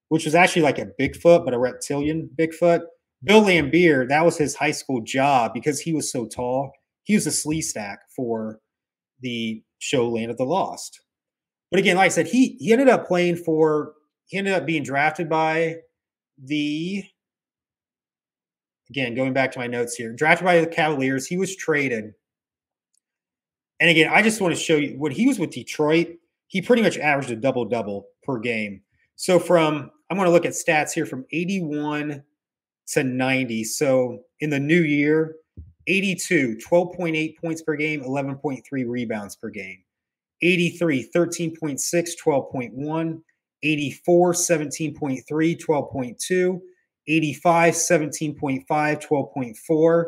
which 0.09 0.25
was 0.25 0.35
actually 0.35 0.63
like 0.63 0.79
a 0.79 0.89
Bigfoot, 1.01 1.45
but 1.45 1.55
a 1.55 1.59
reptilian 1.59 2.29
Bigfoot. 2.37 2.81
Bill 3.25 3.43
Laimbeer, 3.43 4.09
that 4.09 4.25
was 4.25 4.37
his 4.37 4.57
high 4.57 4.73
school 4.73 5.01
job 5.01 5.53
because 5.55 5.81
he 5.81 5.95
was 5.95 6.11
so 6.11 6.27
tall. 6.27 6.73
He 7.05 7.15
was 7.15 7.27
a 7.27 7.31
Sleestak 7.31 7.99
for 8.15 8.59
the 9.23 9.63
show 9.79 10.09
Land 10.09 10.31
of 10.31 10.37
the 10.37 10.45
Lost. 10.45 11.01
But 11.71 11.81
again, 11.81 11.97
like 11.97 12.07
I 12.07 12.09
said, 12.09 12.27
he 12.27 12.57
he 12.61 12.73
ended 12.73 12.89
up 12.89 13.07
playing 13.07 13.37
for 13.37 13.95
he 14.27 14.37
ended 14.37 14.53
up 14.53 14.67
being 14.67 14.83
drafted 14.83 15.29
by 15.29 15.77
the 16.43 17.03
again 18.91 19.15
going 19.15 19.33
back 19.33 19.53
to 19.53 19.59
my 19.59 19.67
notes 19.67 19.95
here 19.95 20.13
drafted 20.13 20.45
by 20.45 20.61
the 20.61 20.67
cavaliers. 20.67 21.27
He 21.27 21.39
was 21.39 21.57
traded. 21.57 22.13
And 23.81 23.91
again 23.91 24.13
i 24.13 24.23
just 24.23 24.41
want 24.41 24.55
to 24.55 24.61
show 24.61 24.77
you 24.77 24.97
when 24.99 25.11
he 25.11 25.27
was 25.27 25.39
with 25.41 25.51
detroit 25.51 26.09
he 26.47 26.63
pretty 26.63 26.83
much 26.83 26.99
averaged 26.99 27.31
a 27.31 27.37
double 27.37 27.65
double 27.65 28.07
per 28.23 28.39
game. 28.39 28.83
So 29.17 29.39
from 29.39 29.91
i'm 30.11 30.17
going 30.17 30.27
to 30.27 30.33
look 30.33 30.45
at 30.45 30.53
stats 30.53 30.93
here 30.93 31.07
from 31.07 31.25
81 31.33 32.23
to 32.89 33.05
90 33.05 33.65
so 33.65 34.21
in 34.41 34.51
the 34.51 34.61
new 34.61 34.83
year 34.83 35.37
82 35.87 36.59
12.8 36.69 37.37
points 37.39 37.63
per 37.63 37.77
game 37.77 38.03
11.3 38.03 38.63
rebounds 38.87 39.37
per 39.37 39.51
game. 39.51 39.83
83 40.43 41.11
13.6 41.15 42.09
12.1 42.25 43.23
84, 43.63 44.33
17.3, 44.33 45.23
12.2, 45.25 46.61
85, 47.07 47.75
17.5, 47.75 48.67
12.4, 48.67 50.05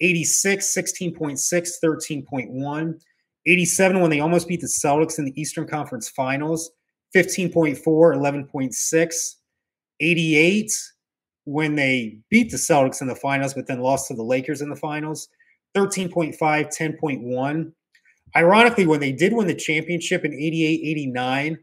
86, 0.00 0.76
16.6, 0.76 1.70
13.1, 1.84 3.00
87 3.46 4.00
when 4.00 4.10
they 4.10 4.20
almost 4.20 4.48
beat 4.48 4.60
the 4.60 4.66
Celtics 4.66 5.18
in 5.18 5.24
the 5.24 5.40
Eastern 5.40 5.66
Conference 5.66 6.08
Finals, 6.08 6.70
15.4, 7.14 7.82
11.6, 7.82 9.34
88, 10.00 10.72
when 11.46 11.76
they 11.76 12.18
beat 12.28 12.50
the 12.50 12.56
Celtics 12.56 13.00
in 13.00 13.06
the 13.06 13.14
finals, 13.14 13.54
but 13.54 13.66
then 13.66 13.80
lost 13.80 14.08
to 14.08 14.14
the 14.14 14.22
Lakers 14.22 14.60
in 14.60 14.68
the 14.68 14.76
finals. 14.76 15.28
13.5, 15.74 16.36
10.1. 16.38 17.72
Ironically, 18.34 18.86
when 18.86 19.00
they 19.00 19.12
did 19.12 19.32
win 19.32 19.46
the 19.46 19.54
championship 19.54 20.24
in 20.24 20.34
88 20.34 20.80
89, 20.82 21.58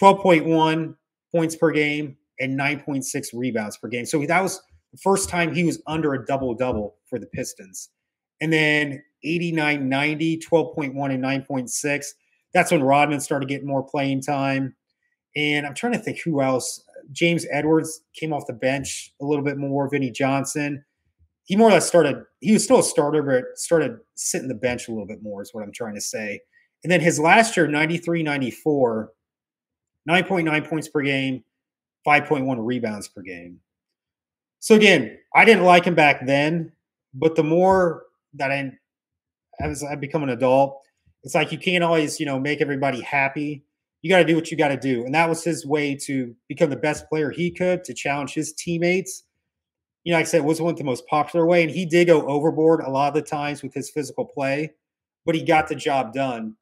12.1 0.00 0.96
points 1.30 1.56
per 1.56 1.70
game 1.70 2.16
and 2.40 2.58
9.6 2.58 3.28
rebounds 3.32 3.76
per 3.76 3.88
game. 3.88 4.04
So 4.04 4.24
that 4.26 4.42
was 4.42 4.60
the 4.90 4.98
first 4.98 5.28
time 5.28 5.54
he 5.54 5.64
was 5.64 5.80
under 5.86 6.14
a 6.14 6.26
double 6.26 6.54
double 6.54 6.96
for 7.08 7.18
the 7.18 7.26
Pistons. 7.26 7.90
And 8.40 8.52
then 8.52 9.02
89 9.22 9.88
90, 9.88 10.38
12.1 10.38 11.14
and 11.14 11.22
9.6. 11.22 12.06
That's 12.52 12.72
when 12.72 12.82
Rodman 12.82 13.20
started 13.20 13.48
getting 13.48 13.68
more 13.68 13.84
playing 13.84 14.22
time. 14.22 14.74
And 15.36 15.64
I'm 15.64 15.74
trying 15.74 15.92
to 15.92 15.98
think 15.98 16.20
who 16.20 16.42
else. 16.42 16.82
James 17.10 17.46
Edwards 17.50 18.02
came 18.14 18.32
off 18.32 18.46
the 18.46 18.52
bench 18.52 19.12
a 19.20 19.24
little 19.24 19.44
bit 19.44 19.58
more. 19.58 19.88
Vinnie 19.88 20.10
Johnson. 20.10 20.84
He 21.44 21.56
more 21.56 21.68
or 21.68 21.72
less 21.72 21.88
started, 21.88 22.22
he 22.40 22.52
was 22.52 22.62
still 22.62 22.78
a 22.78 22.84
starter, 22.84 23.22
but 23.22 23.44
started 23.56 23.98
sitting 24.14 24.48
the 24.48 24.54
bench 24.54 24.86
a 24.86 24.92
little 24.92 25.06
bit 25.06 25.22
more, 25.22 25.42
is 25.42 25.50
what 25.52 25.64
I'm 25.64 25.72
trying 25.72 25.96
to 25.96 26.00
say. 26.00 26.40
And 26.84 26.90
then 26.90 27.00
his 27.00 27.18
last 27.18 27.56
year, 27.56 27.66
93 27.66 28.22
94, 28.22 29.10
9.9 30.08 30.68
points 30.68 30.88
per 30.88 31.02
game, 31.02 31.42
5.1 32.06 32.56
rebounds 32.58 33.08
per 33.08 33.22
game. 33.22 33.58
So 34.60 34.76
again, 34.76 35.18
I 35.34 35.44
didn't 35.44 35.64
like 35.64 35.84
him 35.84 35.96
back 35.96 36.24
then, 36.26 36.72
but 37.12 37.34
the 37.34 37.42
more 37.42 38.04
that 38.34 38.52
I 38.52 38.72
as 39.60 39.82
I 39.84 39.96
become 39.96 40.22
an 40.22 40.30
adult, 40.30 40.80
it's 41.22 41.34
like 41.34 41.52
you 41.52 41.58
can't 41.58 41.84
always, 41.84 42.18
you 42.18 42.26
know, 42.26 42.38
make 42.38 42.60
everybody 42.60 43.00
happy. 43.00 43.64
You 44.02 44.10
got 44.10 44.18
to 44.18 44.24
do 44.24 44.34
what 44.34 44.50
you 44.50 44.56
got 44.56 44.68
to 44.68 44.76
do. 44.76 45.04
And 45.04 45.14
that 45.14 45.28
was 45.28 45.44
his 45.44 45.64
way 45.64 45.94
to 46.06 46.34
become 46.48 46.70
the 46.70 46.76
best 46.76 47.08
player 47.08 47.30
he 47.30 47.50
could 47.50 47.84
to 47.84 47.94
challenge 47.94 48.34
his 48.34 48.52
teammates. 48.52 49.24
You 50.04 50.12
know, 50.12 50.18
like 50.18 50.26
I 50.26 50.28
said, 50.28 50.38
it 50.38 50.44
wasn't 50.44 50.76
the 50.76 50.84
most 50.84 51.06
popular 51.06 51.46
way. 51.46 51.62
And 51.62 51.70
he 51.70 51.86
did 51.86 52.08
go 52.08 52.26
overboard 52.26 52.80
a 52.80 52.90
lot 52.90 53.08
of 53.08 53.14
the 53.14 53.22
times 53.22 53.62
with 53.62 53.72
his 53.72 53.90
physical 53.90 54.24
play, 54.24 54.72
but 55.24 55.36
he 55.36 55.44
got 55.44 55.68
the 55.68 55.76
job 55.76 56.12
done. 56.12 56.56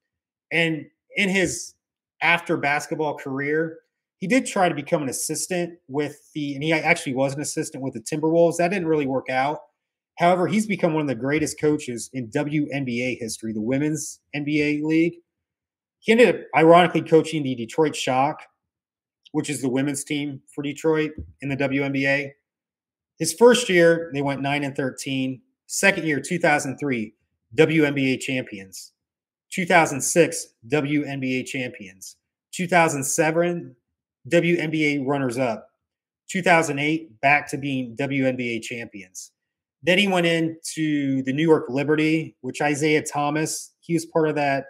And 0.53 0.87
in 1.17 1.31
his 1.31 1.75
after 2.23 2.59
basketball 2.59 3.17
career, 3.17 3.79
he 4.19 4.27
did 4.27 4.45
try 4.45 4.69
to 4.69 4.75
become 4.75 5.03
an 5.03 5.09
assistant 5.09 5.79
with 5.89 6.31
the, 6.35 6.55
and 6.55 6.63
he 6.63 6.73
actually 6.75 7.15
was 7.15 7.35
an 7.35 7.41
assistant 7.41 7.83
with 7.83 7.95
the 7.95 8.01
Timberwolves. 8.01 8.59
That 8.59 8.69
didn't 8.69 8.89
really 8.89 9.07
work 9.07 9.31
out. 9.31 9.61
However, 10.19 10.47
he's 10.47 10.67
become 10.67 10.93
one 10.93 11.01
of 11.01 11.09
the 11.09 11.15
greatest 11.15 11.59
coaches 11.59 12.11
in 12.13 12.29
WNBA 12.29 13.19
history, 13.19 13.55
the 13.55 13.63
Women's 13.63 14.21
NBA 14.37 14.83
League. 14.83 15.15
He 16.01 16.13
ended 16.13 16.35
up 16.35 16.41
ironically 16.57 17.03
coaching 17.03 17.43
the 17.43 17.55
Detroit 17.55 17.95
Shock, 17.95 18.43
which 19.33 19.51
is 19.51 19.61
the 19.61 19.69
women's 19.69 20.03
team 20.03 20.41
for 20.55 20.63
Detroit 20.63 21.13
in 21.43 21.51
the 21.51 21.57
WNBA. 21.57 22.31
His 23.19 23.35
first 23.35 23.69
year, 23.69 24.11
they 24.15 24.23
went 24.23 24.41
9 24.41 24.65
and 24.65 24.75
13. 24.75 25.43
Second 25.67 26.07
year, 26.07 26.21
2003, 26.21 27.15
WNBA 27.57 28.19
champions. 28.19 28.93
2006, 29.53 30.47
WNBA 30.69 31.45
champions. 31.45 32.17
2007, 32.55 33.77
WNBA 34.33 35.07
runners 35.07 35.37
up. 35.39 35.69
2008, 36.31 37.21
back 37.21 37.49
to 37.51 37.59
being 37.59 37.95
WNBA 37.97 38.63
champions. 38.63 39.33
Then 39.83 39.99
he 39.99 40.09
went 40.09 40.27
into 40.27 41.23
the 41.25 41.33
New 41.33 41.43
York 41.43 41.67
Liberty, 41.69 42.37
which 42.41 42.61
Isiah 42.61 43.03
Thomas, 43.03 43.73
he 43.81 43.95
was 43.95 44.07
part 44.07 44.29
of 44.29 44.35
that 44.37 44.67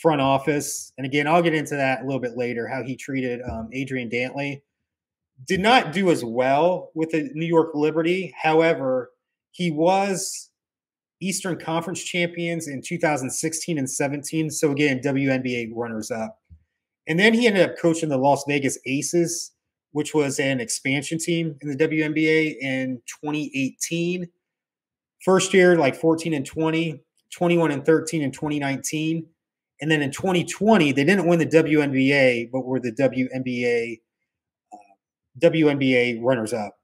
front 0.00 0.20
office. 0.20 0.92
And 0.96 1.06
again, 1.06 1.26
I'll 1.26 1.42
get 1.42 1.54
into 1.54 1.76
that 1.76 2.02
a 2.02 2.04
little 2.04 2.20
bit 2.20 2.36
later, 2.36 2.66
how 2.66 2.82
he 2.82 2.96
treated 2.96 3.40
um, 3.42 3.68
Adrian 3.72 4.08
Dantley. 4.08 4.62
Did 5.46 5.60
not 5.60 5.92
do 5.92 6.10
as 6.10 6.24
well 6.24 6.90
with 6.94 7.10
the 7.10 7.30
New 7.34 7.46
York 7.46 7.70
Liberty. 7.74 8.34
However, 8.40 9.12
he 9.52 9.70
was 9.70 10.50
Eastern 11.20 11.58
Conference 11.58 12.02
champions 12.02 12.68
in 12.68 12.82
2016 12.82 13.78
and 13.78 13.88
17. 13.90 14.50
So 14.50 14.72
again, 14.72 15.00
WNBA 15.00 15.70
runners 15.74 16.10
up. 16.10 16.40
And 17.06 17.18
then 17.18 17.34
he 17.34 17.46
ended 17.46 17.68
up 17.68 17.78
coaching 17.78 18.08
the 18.08 18.18
Las 18.18 18.44
Vegas 18.46 18.78
Aces 18.86 19.52
which 19.92 20.14
was 20.14 20.38
an 20.38 20.60
expansion 20.60 21.18
team 21.18 21.56
in 21.62 21.68
the 21.68 21.76
WNBA 21.76 22.56
in 22.60 23.00
2018. 23.06 24.28
First 25.24 25.52
year, 25.52 25.76
like 25.76 25.96
14 25.96 26.34
and 26.34 26.46
20, 26.46 27.00
21 27.30 27.70
and 27.70 27.84
13 27.84 28.22
in 28.22 28.30
2019. 28.30 29.26
And 29.80 29.90
then 29.90 30.02
in 30.02 30.10
2020, 30.10 30.92
they 30.92 31.04
didn't 31.04 31.26
win 31.26 31.38
the 31.38 31.46
WNBA, 31.46 32.50
but 32.52 32.64
were 32.64 32.80
the 32.80 32.92
WNBA 32.92 34.00
uh, 34.72 34.76
WNBA 35.40 36.20
runners 36.22 36.52
up. 36.52 36.76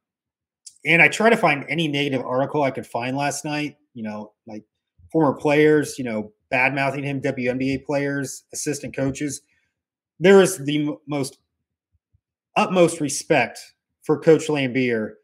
And 0.87 1.03
I 1.03 1.09
try 1.09 1.31
to 1.31 1.37
find 1.37 1.65
any 1.69 1.89
negative 1.89 2.25
article 2.25 2.63
I 2.63 2.71
could 2.71 2.87
find 2.87 3.17
last 3.17 3.45
night, 3.45 3.77
you 3.95 4.03
know, 4.03 4.33
like 4.47 4.65
former 5.11 5.37
players, 5.37 5.99
you 5.99 6.05
know, 6.05 6.33
bad 6.51 6.75
mouthing 6.75 7.05
him, 7.05 7.21
WNBA 7.21 7.85
players, 7.85 8.45
assistant 8.53 8.95
coaches. 8.95 9.41
There 10.21 10.41
is 10.41 10.59
the 10.59 10.97
most 11.09 11.39
utmost 12.57 13.01
respect 13.01 13.59
for 14.05 14.21
Coach 14.21 14.47
Laimbeer 14.49 15.15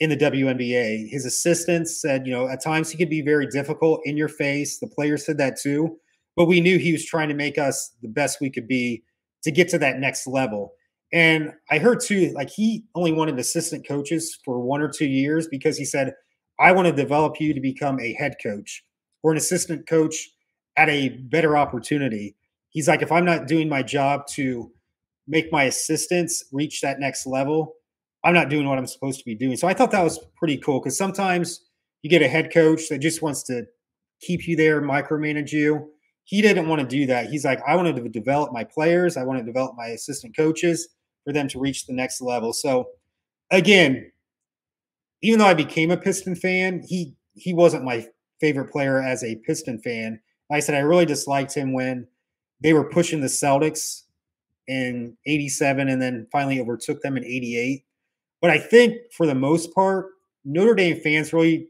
in 0.00 0.10
the 0.10 0.16
WNBA. 0.16 1.08
His 1.10 1.24
assistants 1.26 2.00
said, 2.00 2.26
you 2.26 2.32
know, 2.32 2.48
at 2.48 2.62
times 2.62 2.90
he 2.90 2.96
could 2.96 3.10
be 3.10 3.20
very 3.20 3.46
difficult 3.46 4.00
in 4.04 4.16
your 4.16 4.28
face. 4.28 4.78
The 4.78 4.86
players 4.86 5.26
said 5.26 5.38
that 5.38 5.58
too. 5.60 5.98
But 6.38 6.46
we 6.46 6.60
knew 6.60 6.78
he 6.78 6.92
was 6.92 7.04
trying 7.04 7.30
to 7.30 7.34
make 7.34 7.58
us 7.58 7.92
the 8.00 8.06
best 8.06 8.40
we 8.40 8.48
could 8.48 8.68
be 8.68 9.02
to 9.42 9.50
get 9.50 9.68
to 9.70 9.78
that 9.78 9.98
next 9.98 10.24
level. 10.24 10.72
And 11.12 11.52
I 11.68 11.78
heard 11.78 12.00
too, 12.00 12.30
like 12.32 12.48
he 12.48 12.84
only 12.94 13.10
wanted 13.10 13.40
assistant 13.40 13.84
coaches 13.88 14.38
for 14.44 14.60
one 14.60 14.80
or 14.80 14.88
two 14.88 15.08
years 15.08 15.48
because 15.48 15.76
he 15.76 15.84
said, 15.84 16.12
I 16.60 16.70
want 16.70 16.86
to 16.86 16.92
develop 16.92 17.40
you 17.40 17.52
to 17.54 17.60
become 17.60 17.98
a 17.98 18.12
head 18.12 18.36
coach 18.40 18.84
or 19.24 19.32
an 19.32 19.36
assistant 19.36 19.88
coach 19.88 20.14
at 20.76 20.88
a 20.88 21.08
better 21.08 21.56
opportunity. 21.56 22.36
He's 22.70 22.86
like, 22.86 23.02
if 23.02 23.10
I'm 23.10 23.24
not 23.24 23.48
doing 23.48 23.68
my 23.68 23.82
job 23.82 24.28
to 24.34 24.70
make 25.26 25.50
my 25.50 25.64
assistants 25.64 26.44
reach 26.52 26.82
that 26.82 27.00
next 27.00 27.26
level, 27.26 27.74
I'm 28.24 28.34
not 28.34 28.48
doing 28.48 28.68
what 28.68 28.78
I'm 28.78 28.86
supposed 28.86 29.18
to 29.18 29.24
be 29.24 29.34
doing. 29.34 29.56
So 29.56 29.66
I 29.66 29.74
thought 29.74 29.90
that 29.90 30.04
was 30.04 30.20
pretty 30.36 30.58
cool 30.58 30.78
because 30.78 30.96
sometimes 30.96 31.64
you 32.02 32.10
get 32.10 32.22
a 32.22 32.28
head 32.28 32.52
coach 32.54 32.88
that 32.90 32.98
just 32.98 33.22
wants 33.22 33.42
to 33.44 33.64
keep 34.20 34.46
you 34.46 34.54
there, 34.54 34.80
micromanage 34.80 35.50
you. 35.50 35.90
He 36.28 36.42
didn't 36.42 36.68
want 36.68 36.82
to 36.82 36.86
do 36.86 37.06
that. 37.06 37.30
He's 37.30 37.46
like, 37.46 37.58
I 37.66 37.74
wanted 37.74 37.96
to 37.96 38.06
develop 38.06 38.52
my 38.52 38.62
players, 38.62 39.16
I 39.16 39.24
want 39.24 39.38
to 39.38 39.46
develop 39.46 39.76
my 39.78 39.86
assistant 39.86 40.36
coaches 40.36 40.88
for 41.24 41.32
them 41.32 41.48
to 41.48 41.58
reach 41.58 41.86
the 41.86 41.94
next 41.94 42.20
level. 42.20 42.52
So 42.52 42.90
again, 43.50 44.12
even 45.22 45.38
though 45.38 45.46
I 45.46 45.54
became 45.54 45.90
a 45.90 45.96
Piston 45.96 46.36
fan, 46.36 46.82
he 46.86 47.14
he 47.32 47.54
wasn't 47.54 47.84
my 47.84 48.06
favorite 48.40 48.70
player 48.70 49.02
as 49.02 49.24
a 49.24 49.36
Piston 49.36 49.78
fan. 49.78 50.20
I 50.52 50.60
said 50.60 50.74
I 50.74 50.80
really 50.80 51.06
disliked 51.06 51.54
him 51.54 51.72
when 51.72 52.06
they 52.60 52.74
were 52.74 52.84
pushing 52.84 53.22
the 53.22 53.26
Celtics 53.26 54.02
in 54.66 55.16
87 55.24 55.88
and 55.88 56.02
then 56.02 56.26
finally 56.30 56.60
overtook 56.60 57.00
them 57.00 57.16
in 57.16 57.24
88. 57.24 57.86
But 58.42 58.50
I 58.50 58.58
think 58.58 58.96
for 59.16 59.24
the 59.24 59.34
most 59.34 59.74
part, 59.74 60.10
Notre 60.44 60.74
Dame 60.74 61.00
fans 61.00 61.32
really 61.32 61.68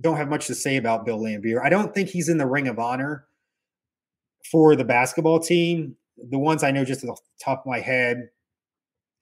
don't 0.00 0.16
have 0.16 0.30
much 0.30 0.46
to 0.46 0.54
say 0.54 0.76
about 0.76 1.04
Bill 1.04 1.18
Laimbeer. 1.18 1.60
I 1.60 1.70
don't 1.70 1.92
think 1.92 2.08
he's 2.08 2.28
in 2.28 2.38
the 2.38 2.46
ring 2.46 2.68
of 2.68 2.78
honor 2.78 3.26
for 4.50 4.76
the 4.76 4.84
basketball 4.84 5.40
team. 5.40 5.96
The 6.30 6.38
ones 6.38 6.62
I 6.62 6.70
know 6.70 6.84
just 6.84 7.02
at 7.02 7.08
the 7.08 7.16
top 7.42 7.60
of 7.60 7.66
my 7.66 7.80
head, 7.80 8.28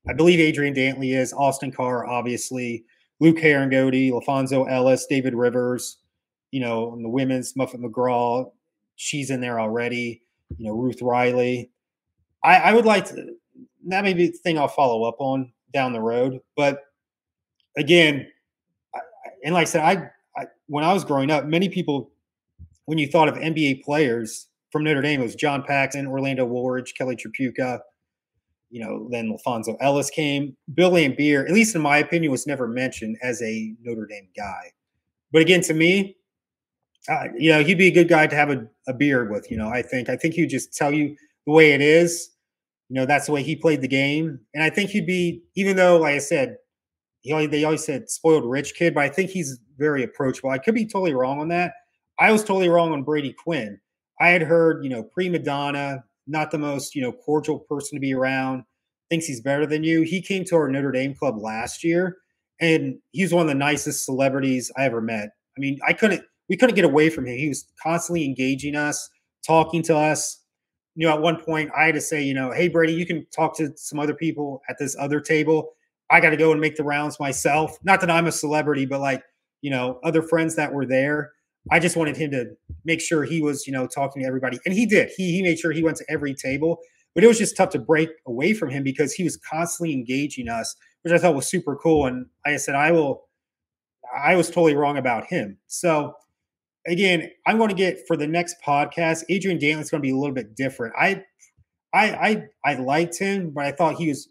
I 0.08 0.12
believe 0.12 0.40
Adrian 0.40 0.74
Dantley 0.74 1.16
is, 1.16 1.32
Austin 1.32 1.70
Carr, 1.70 2.06
obviously, 2.06 2.84
Luke 3.20 3.38
Harangody, 3.38 4.10
LaPhonso 4.10 4.70
Ellis, 4.70 5.06
David 5.06 5.34
Rivers, 5.34 5.98
you 6.50 6.60
know, 6.60 6.92
and 6.92 7.04
the 7.04 7.08
women's 7.08 7.56
Muffet 7.56 7.80
McGraw, 7.80 8.50
she's 8.96 9.30
in 9.30 9.40
there 9.40 9.60
already, 9.60 10.22
you 10.56 10.66
know, 10.66 10.72
Ruth 10.74 11.02
Riley. 11.02 11.70
I, 12.42 12.56
I 12.56 12.72
would 12.72 12.86
like 12.86 13.06
to, 13.06 13.34
that 13.86 14.04
may 14.04 14.14
be 14.14 14.28
the 14.28 14.38
thing 14.38 14.58
I'll 14.58 14.68
follow 14.68 15.04
up 15.04 15.16
on 15.18 15.52
down 15.72 15.92
the 15.92 16.00
road. 16.00 16.40
But 16.56 16.82
again, 17.76 18.28
I, 18.94 19.00
and 19.44 19.54
like 19.54 19.62
I 19.62 19.70
said, 19.70 19.84
I, 19.84 20.10
I 20.40 20.46
when 20.66 20.84
I 20.84 20.92
was 20.92 21.04
growing 21.04 21.30
up, 21.30 21.44
many 21.44 21.68
people, 21.68 22.10
when 22.86 22.98
you 22.98 23.08
thought 23.08 23.28
of 23.28 23.34
NBA 23.34 23.82
players 23.84 24.47
from 24.70 24.84
Notre 24.84 25.02
Dame, 25.02 25.20
it 25.20 25.24
was 25.24 25.34
John 25.34 25.62
Paxson, 25.62 26.06
Orlando 26.06 26.44
Woolridge, 26.44 26.94
Kelly 26.94 27.16
Tripucka. 27.16 27.80
You 28.70 28.84
know, 28.84 29.08
then 29.10 29.34
LaPhonso 29.34 29.76
Ellis 29.80 30.10
came. 30.10 30.54
Bill 30.74 30.90
Laimbeer, 30.90 31.46
at 31.46 31.52
least 31.52 31.74
in 31.74 31.80
my 31.80 31.98
opinion, 31.98 32.30
was 32.30 32.46
never 32.46 32.68
mentioned 32.68 33.16
as 33.22 33.40
a 33.40 33.74
Notre 33.82 34.06
Dame 34.06 34.28
guy. 34.36 34.72
But 35.32 35.42
again, 35.42 35.62
to 35.62 35.74
me, 35.74 36.16
uh, 37.08 37.28
you 37.36 37.50
know, 37.50 37.64
he'd 37.64 37.78
be 37.78 37.86
a 37.86 37.92
good 37.92 38.08
guy 38.08 38.26
to 38.26 38.36
have 38.36 38.50
a, 38.50 38.66
a 38.86 38.92
beard 38.92 39.30
with. 39.30 39.50
You 39.50 39.56
know, 39.56 39.68
I 39.68 39.80
think. 39.80 40.10
I 40.10 40.16
think 40.16 40.34
he'd 40.34 40.50
just 40.50 40.74
tell 40.74 40.92
you 40.92 41.16
the 41.46 41.52
way 41.52 41.72
it 41.72 41.80
is. 41.80 42.30
You 42.90 42.94
know, 42.94 43.06
that's 43.06 43.26
the 43.26 43.32
way 43.32 43.42
he 43.42 43.56
played 43.56 43.80
the 43.80 43.88
game. 43.88 44.38
And 44.54 44.62
I 44.62 44.70
think 44.70 44.90
he'd 44.90 45.06
be, 45.06 45.42
even 45.54 45.76
though, 45.76 45.98
like 45.98 46.14
I 46.14 46.18
said, 46.18 46.56
he 47.20 47.32
always, 47.32 47.50
they 47.50 47.64
always 47.64 47.84
said 47.84 48.08
spoiled 48.10 48.44
rich 48.44 48.74
kid, 48.74 48.94
but 48.94 49.02
I 49.04 49.08
think 49.08 49.30
he's 49.30 49.58
very 49.76 50.02
approachable. 50.02 50.50
I 50.50 50.58
could 50.58 50.74
be 50.74 50.86
totally 50.86 51.14
wrong 51.14 51.38
on 51.40 51.48
that. 51.48 51.72
I 52.18 52.32
was 52.32 52.42
totally 52.42 52.68
wrong 52.68 52.92
on 52.92 53.02
Brady 53.02 53.32
Quinn. 53.32 53.78
I 54.20 54.28
had 54.28 54.42
heard, 54.42 54.82
you 54.84 54.90
know, 54.90 55.02
prima 55.02 55.38
donna, 55.38 56.04
not 56.26 56.50
the 56.50 56.58
most, 56.58 56.94
you 56.94 57.02
know, 57.02 57.12
cordial 57.12 57.60
person 57.60 57.96
to 57.96 58.00
be 58.00 58.14
around, 58.14 58.64
thinks 59.10 59.26
he's 59.26 59.40
better 59.40 59.66
than 59.66 59.84
you. 59.84 60.02
He 60.02 60.20
came 60.20 60.44
to 60.46 60.56
our 60.56 60.68
Notre 60.68 60.92
Dame 60.92 61.14
club 61.14 61.38
last 61.38 61.84
year, 61.84 62.16
and 62.60 62.98
he's 63.12 63.32
one 63.32 63.42
of 63.42 63.48
the 63.48 63.54
nicest 63.54 64.04
celebrities 64.04 64.70
I 64.76 64.84
ever 64.84 65.00
met. 65.00 65.30
I 65.56 65.60
mean, 65.60 65.78
I 65.86 65.92
couldn't 65.92 66.22
we 66.48 66.56
couldn't 66.56 66.76
get 66.76 66.84
away 66.84 67.10
from 67.10 67.26
him. 67.26 67.36
He 67.36 67.48
was 67.48 67.66
constantly 67.82 68.24
engaging 68.24 68.74
us, 68.74 69.08
talking 69.46 69.82
to 69.84 69.96
us. 69.96 70.42
You 70.94 71.06
know, 71.06 71.14
at 71.14 71.22
one 71.22 71.40
point 71.40 71.70
I 71.76 71.84
had 71.86 71.94
to 71.94 72.00
say, 72.00 72.22
you 72.22 72.34
know, 72.34 72.50
hey 72.50 72.68
Brady, 72.68 72.94
you 72.94 73.06
can 73.06 73.26
talk 73.34 73.56
to 73.58 73.70
some 73.76 74.00
other 74.00 74.14
people 74.14 74.62
at 74.68 74.76
this 74.78 74.96
other 74.98 75.20
table. 75.20 75.70
I 76.10 76.20
got 76.20 76.30
to 76.30 76.36
go 76.36 76.52
and 76.52 76.60
make 76.60 76.76
the 76.76 76.84
rounds 76.84 77.20
myself. 77.20 77.76
Not 77.84 78.00
that 78.00 78.10
I'm 78.10 78.26
a 78.26 78.32
celebrity, 78.32 78.86
but 78.86 79.00
like, 79.00 79.22
you 79.60 79.70
know, 79.70 80.00
other 80.02 80.22
friends 80.22 80.56
that 80.56 80.72
were 80.72 80.86
there. 80.86 81.32
I 81.70 81.78
just 81.78 81.96
wanted 81.96 82.16
him 82.16 82.30
to 82.32 82.46
make 82.84 83.00
sure 83.00 83.24
he 83.24 83.42
was, 83.42 83.66
you 83.66 83.72
know, 83.72 83.86
talking 83.86 84.22
to 84.22 84.28
everybody. 84.28 84.58
And 84.64 84.74
he 84.74 84.86
did. 84.86 85.10
He 85.16 85.32
he 85.32 85.42
made 85.42 85.58
sure 85.58 85.72
he 85.72 85.82
went 85.82 85.96
to 85.98 86.04
every 86.08 86.34
table. 86.34 86.78
But 87.14 87.24
it 87.24 87.26
was 87.26 87.38
just 87.38 87.56
tough 87.56 87.70
to 87.70 87.78
break 87.78 88.10
away 88.26 88.54
from 88.54 88.70
him 88.70 88.84
because 88.84 89.12
he 89.12 89.24
was 89.24 89.36
constantly 89.36 89.92
engaging 89.92 90.48
us, 90.48 90.76
which 91.02 91.12
I 91.12 91.18
thought 91.18 91.34
was 91.34 91.48
super 91.48 91.74
cool. 91.76 92.06
And 92.06 92.26
like 92.46 92.54
I 92.54 92.58
said, 92.58 92.74
I 92.74 92.92
will 92.92 93.24
I 94.16 94.36
was 94.36 94.48
totally 94.48 94.74
wrong 94.74 94.96
about 94.96 95.26
him. 95.26 95.58
So 95.66 96.14
again, 96.86 97.30
I'm 97.46 97.58
going 97.58 97.70
to 97.70 97.74
get 97.74 98.06
for 98.06 98.16
the 98.16 98.26
next 98.26 98.56
podcast, 98.64 99.24
Adrian 99.28 99.58
Dantley's 99.58 99.90
going 99.90 100.02
to 100.02 100.06
be 100.06 100.12
a 100.12 100.16
little 100.16 100.34
bit 100.34 100.54
different. 100.54 100.94
I 100.98 101.24
I 101.92 102.10
I 102.64 102.72
I 102.72 102.74
liked 102.74 103.18
him, 103.18 103.50
but 103.50 103.64
I 103.64 103.72
thought 103.72 103.96
he 103.96 104.08
was 104.08 104.28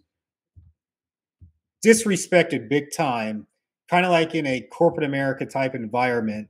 disrespected 1.86 2.70
big 2.70 2.86
time, 2.96 3.48
kind 3.90 4.06
of 4.06 4.12
like 4.12 4.34
in 4.34 4.46
a 4.46 4.62
corporate 4.62 5.06
America 5.06 5.46
type 5.46 5.76
environment 5.76 6.50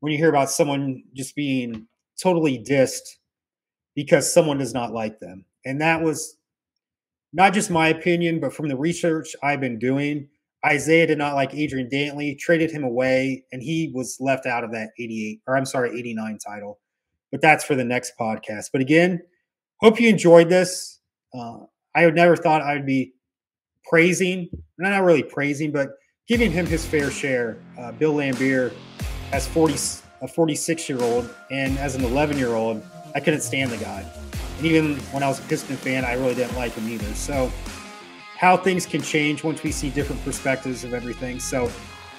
when 0.00 0.12
you 0.12 0.18
hear 0.18 0.28
about 0.30 0.50
someone 0.50 1.02
just 1.14 1.34
being 1.36 1.86
totally 2.20 2.58
dissed 2.58 3.16
because 3.94 4.32
someone 4.32 4.58
does 4.58 4.74
not 4.74 4.92
like 4.92 5.18
them. 5.20 5.44
And 5.64 5.80
that 5.80 6.02
was 6.02 6.36
not 7.32 7.54
just 7.54 7.70
my 7.70 7.88
opinion, 7.88 8.40
but 8.40 8.52
from 8.52 8.68
the 8.68 8.76
research 8.76 9.34
I've 9.42 9.60
been 9.60 9.78
doing. 9.78 10.28
Isiah 10.68 11.06
did 11.06 11.18
not 11.18 11.34
like 11.34 11.54
Adrian 11.54 11.88
Dantley, 11.88 12.38
traded 12.38 12.70
him 12.70 12.84
away, 12.84 13.44
and 13.52 13.62
he 13.62 13.90
was 13.94 14.18
left 14.20 14.46
out 14.46 14.64
of 14.64 14.72
that 14.72 14.90
88, 14.98 15.40
or 15.46 15.56
I'm 15.56 15.64
sorry, 15.64 15.98
89 15.98 16.38
title. 16.38 16.78
But 17.30 17.40
that's 17.40 17.64
for 17.64 17.74
the 17.74 17.84
next 17.84 18.12
podcast. 18.20 18.70
But 18.72 18.82
again, 18.82 19.22
hope 19.78 20.00
you 20.00 20.08
enjoyed 20.08 20.48
this. 20.48 21.00
Uh, 21.32 21.60
I 21.94 22.04
would 22.04 22.14
never 22.14 22.36
thought 22.36 22.62
I 22.62 22.74
would 22.74 22.86
be 22.86 23.14
praising, 23.84 24.48
not 24.78 25.02
really 25.02 25.22
praising, 25.22 25.72
but 25.72 25.90
giving 26.28 26.52
him 26.52 26.66
his 26.66 26.84
fair 26.84 27.10
share. 27.10 27.58
Uh, 27.78 27.92
Bill 27.92 28.14
Laimbeer 28.14 28.72
as 29.32 29.46
40, 29.46 29.74
a 30.22 30.28
46 30.28 30.88
year 30.88 31.02
old, 31.02 31.32
and 31.50 31.78
as 31.78 31.94
an 31.94 32.04
11 32.04 32.38
year 32.38 32.54
old, 32.54 32.82
I 33.14 33.20
couldn't 33.20 33.40
stand 33.40 33.70
the 33.70 33.76
guy. 33.76 34.04
And 34.58 34.66
even 34.66 34.96
when 35.12 35.22
I 35.22 35.28
was 35.28 35.38
a 35.38 35.42
Piston 35.42 35.76
fan, 35.76 36.04
I 36.04 36.14
really 36.14 36.34
didn't 36.34 36.56
like 36.56 36.72
him 36.72 36.88
either. 36.88 37.12
So, 37.14 37.50
how 38.36 38.56
things 38.56 38.86
can 38.86 39.02
change 39.02 39.44
once 39.44 39.62
we 39.62 39.70
see 39.70 39.90
different 39.90 40.22
perspectives 40.24 40.84
of 40.84 40.94
everything. 40.94 41.40
So, 41.40 41.70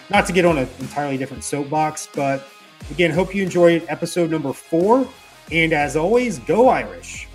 not 0.10 0.26
to 0.28 0.34
get 0.34 0.46
on 0.46 0.58
an 0.58 0.68
entirely 0.80 1.18
different 1.18 1.44
soapbox, 1.44 2.08
but 2.14 2.48
again, 2.92 3.12
hope 3.12 3.34
you 3.34 3.44
enjoyed 3.44 3.86
episode 3.88 4.30
number 4.30 4.54
four. 4.54 5.08
And 5.52 5.74
as 5.74 5.96
always, 5.96 6.40
go 6.40 6.70
Irish. 6.70 7.28